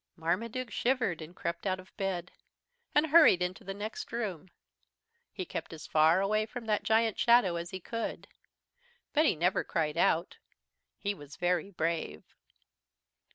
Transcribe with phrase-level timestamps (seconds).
[0.15, 2.31] Marmaduke shivered and crept out of bed
[2.95, 4.49] and hurried into the next room.
[5.31, 8.27] He kept as far away from that giant shadow as he could.
[9.13, 10.37] But he never cried out.
[10.97, 12.23] He was very brave.